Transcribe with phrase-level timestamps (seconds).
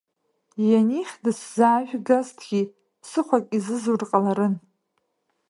[0.69, 2.61] Ианихь дысзаажәгазҭгьы,
[3.01, 4.55] ԥсыхәак изызур ҟаларын.